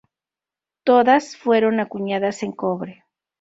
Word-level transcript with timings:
Todas 0.83 1.37
fueron 1.37 1.79
acuñadas 1.79 2.41
en 2.41 2.53
cobre. 2.53 3.05